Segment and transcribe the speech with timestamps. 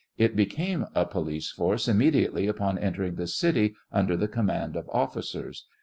[0.17, 4.89] It became a police force immediately upon enter ing the city under the command of
[4.89, 5.67] officers.